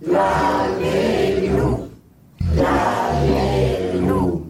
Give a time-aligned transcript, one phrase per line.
[0.00, 1.90] Lalelu.
[2.56, 4.42] Lalelu.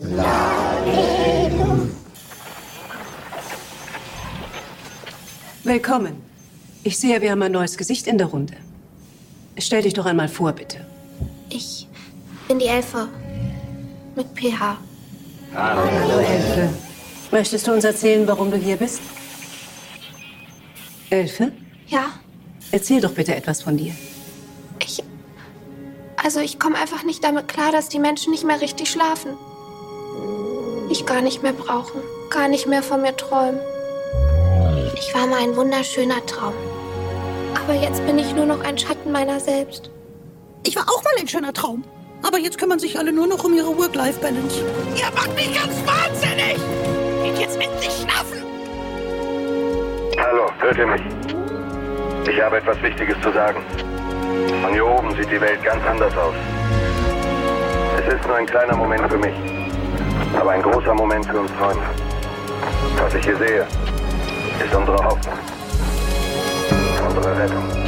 [0.00, 1.88] Lalelu.
[5.64, 6.16] Willkommen.
[6.84, 8.54] Ich sehe, wir haben ein neues Gesicht in der Runde.
[9.58, 10.86] Stell dich doch einmal vor, bitte.
[11.48, 11.88] Ich
[12.46, 13.08] bin die Elfe.
[14.14, 14.76] Mit PH.
[15.54, 16.68] Hallo, Elfe.
[17.30, 19.00] Möchtest du uns erzählen, warum du hier bist?
[21.08, 21.52] Elfe?
[21.86, 22.12] Ja,
[22.72, 23.92] Erzähl doch bitte etwas von dir.
[26.22, 26.24] Ich.
[26.24, 29.36] Also, ich komme einfach nicht damit klar, dass die Menschen nicht mehr richtig schlafen.
[30.88, 32.00] Mich gar nicht mehr brauchen.
[32.30, 33.60] Gar nicht mehr von mir träumen.
[34.96, 36.54] Ich war mal ein wunderschöner Traum.
[37.62, 39.90] Aber jetzt bin ich nur noch ein Schatten meiner selbst.
[40.64, 41.84] Ich war auch mal ein schöner Traum.
[42.22, 44.60] Aber jetzt kümmern sich alle nur noch um ihre Work-Life-Balance.
[44.94, 46.56] Ihr macht mich ganz wahnsinnig!
[47.24, 48.42] Geht jetzt endlich schlafen!
[50.18, 51.02] Hallo, hört ihr mich?
[52.30, 53.60] Ich habe etwas Wichtiges zu sagen.
[54.62, 56.34] Von hier oben sieht die Welt ganz anders aus.
[57.98, 59.34] Es ist nur ein kleiner Moment für mich,
[60.38, 61.82] aber ein großer Moment für uns Träumer.
[62.98, 63.66] Was ich hier sehe,
[64.64, 65.38] ist unsere Hoffnung.
[67.08, 67.81] Unsere Rettung.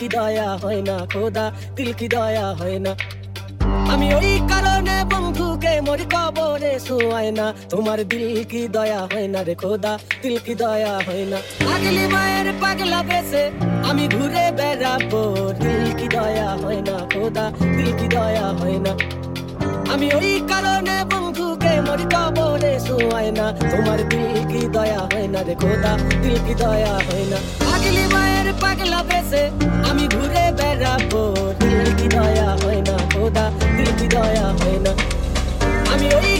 [0.00, 1.44] কি দয়া হয় না, খোদা,
[1.76, 2.92] দিল কি দয়া হয় না।
[3.92, 9.54] আমি ওই কারণে বন্ধুকে মরি কবরে শুয়াই না। তোমার দিল কি দয়া হয় না রে
[9.62, 13.42] খোদা, দিল কি দয়া হয় না। পাগলি মায়ের পাগলা বেসে
[13.88, 15.22] আমি ঘুরে বেড়াবো।
[15.62, 17.44] দিল কি দয়া হয় না, খোদা,
[17.76, 18.92] দিল কি দয়া হয় না।
[19.92, 25.54] আমি ওই কারণে বন্ধুকে মরি কবরে শুয়াই না। তোমার দিল কি দয়া হয় না রে
[25.62, 29.42] খোদা, দিল কি দয়া হয় না। পাগলি মায়ের পাগলা বেসে
[29.90, 31.22] আমি ঘুরে বেড়াবো।
[31.60, 33.44] দিল কি দয়া হয় না, খোদা,
[33.76, 34.92] দিল কি দয়া হয় না।
[35.92, 36.30] আমি ওই